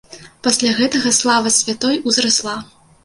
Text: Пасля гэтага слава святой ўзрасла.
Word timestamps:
Пасля 0.45 0.71
гэтага 0.79 1.13
слава 1.19 1.51
святой 1.59 2.01
ўзрасла. 2.07 2.57